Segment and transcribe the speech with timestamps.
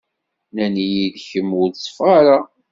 [0.51, 2.37] Nnan-iyi-d kemm ur teffeɣ ara.